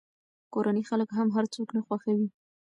کورني 0.53 0.83
خلک 0.89 1.09
هم 1.17 1.27
هر 1.35 1.45
څوک 1.53 1.67
نه 1.75 1.81
خوښوي. 1.85 2.27